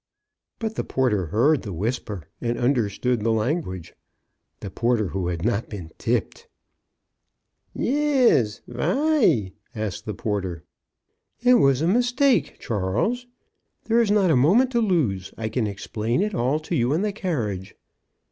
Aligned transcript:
But 0.57 0.73
the 0.77 0.83
porter 0.83 1.27
heard 1.27 1.61
the 1.61 1.71
whisper, 1.73 2.27
and 2.41 2.57
under 2.57 2.89
stood 2.89 3.21
the 3.21 3.29
language— 3.31 3.93
the 4.61 4.71
porter 4.71 5.09
who 5.09 5.27
had 5.27 5.45
not 5.45 5.69
been 5.69 5.91
"tipped." 5.99 6.47
"Ye'es— 7.75 8.61
vy?" 8.67 9.51
asked 9.75 10.05
the 10.07 10.15
por 10.15 10.41
ter. 10.41 10.55
MRS. 10.55 10.57
BROWN 10.57 10.63
DOES 10.73 11.37
ESCAPE. 11.37 11.43
5 11.43 11.53
1 11.53 11.53
'*It 11.53 11.63
was 11.67 11.81
a 11.83 11.87
mistake, 11.87 12.57
Charles; 12.59 13.27
there 13.83 14.01
is 14.01 14.09
not 14.09 14.31
a 14.31 14.35
moment 14.35 14.71
to 14.71 14.81
lose. 14.81 15.35
I 15.37 15.49
can 15.49 15.67
explain 15.67 16.23
it 16.23 16.33
all 16.33 16.59
to 16.61 16.75
you 16.75 16.93
in 16.93 17.03
the 17.03 17.13
carriage." 17.13 17.75